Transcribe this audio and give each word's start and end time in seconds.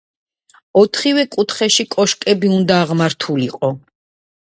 ოთხივე 0.79 1.25
კუთხეში 1.35 1.85
კოშკები 1.95 2.49
იყო 2.53 2.79
აღმართული. 2.79 3.51